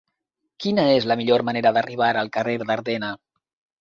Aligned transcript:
Quina 0.63 0.85
és 0.93 1.05
la 1.11 1.17
millor 1.21 1.45
manera 1.49 1.73
d'arribar 1.77 2.11
al 2.23 2.33
carrer 2.39 2.57
d'Ardena? 2.63 3.13